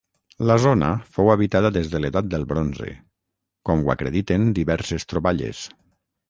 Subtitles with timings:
[0.51, 2.89] La zona fou habitada des de l'edat del bronze,
[3.71, 5.63] com ho acrediten diverses troballes.